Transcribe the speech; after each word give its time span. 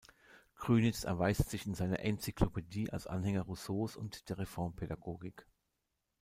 Krünitz 0.55 1.03
erweist 1.03 1.51
sich 1.51 1.67
in 1.67 1.75
seiner 1.75 1.99
Enzyklopädie 1.99 2.89
als 2.89 3.05
Anhänger 3.05 3.43
Rousseaus 3.43 3.95
und 3.95 4.29
der 4.31 4.39
Reformpädagogik. 4.39 5.45